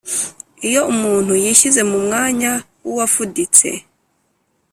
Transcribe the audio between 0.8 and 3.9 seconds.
umuntu yishyize mu mwanya w’uwafuditse,